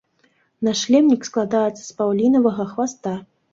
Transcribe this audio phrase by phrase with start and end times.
[0.67, 3.17] Нашлемнік складаецца з паўлінавага хваста.